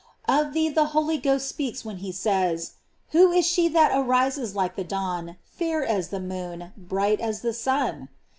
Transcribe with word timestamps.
Of 0.27 0.53
thee 0.55 0.67
the 0.67 0.85
Holy 0.97 1.19
Ghost 1.19 1.47
speaks 1.47 1.85
when 1.85 1.97
he 1.97 2.11
says: 2.11 2.71
Who 3.11 3.31
is 3.31 3.45
she 3.45 3.67
that 3.67 3.91
arises 3.93 4.55
like 4.55 4.75
the 4.75 4.83
dawn, 4.83 5.37
fair 5.43 5.85
as 5.85 6.07
the 6.07 6.19
moon, 6.19 6.73
bright 6.75 7.19
as 7.21 7.41
the 7.41 7.53
sun? 7.53 8.09